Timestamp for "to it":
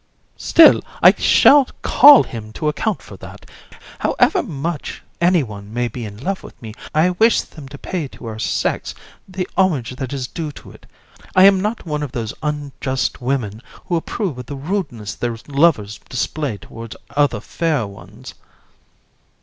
10.53-10.87